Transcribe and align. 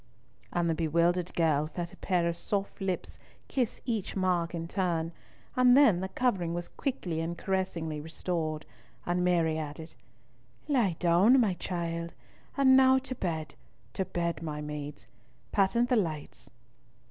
And 0.51 0.67
the 0.67 0.73
bewildered 0.73 1.31
girl 1.35 1.67
felt 1.67 1.93
a 1.93 1.97
pair 1.97 2.27
of 2.27 2.35
soft 2.35 2.81
lips 2.81 3.19
kiss 3.47 3.79
each 3.85 4.15
mark 4.15 4.55
in 4.55 4.67
turn, 4.67 5.11
and 5.55 5.77
then 5.77 5.99
the 5.99 6.09
covering 6.09 6.55
was 6.55 6.69
quickly 6.69 7.19
and 7.21 7.37
caressingly 7.37 8.01
restored, 8.01 8.65
and 9.05 9.23
Mary 9.23 9.59
added, 9.59 9.93
"Lie 10.67 10.95
down, 10.97 11.39
my 11.39 11.53
child, 11.53 12.15
and 12.57 12.75
now 12.75 12.97
to 12.97 13.13
bed, 13.13 13.53
to 13.93 14.03
bed, 14.03 14.41
my 14.41 14.59
maids. 14.59 15.05
Patent 15.51 15.87
the 15.89 15.95
lights." 15.95 16.49